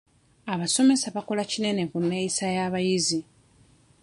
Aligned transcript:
Abasomesa 0.53 1.07
bakola 1.15 1.43
kinene 1.51 1.83
ku 1.91 1.97
nneyisa 2.03 2.45
y'abayizi. 2.55 3.19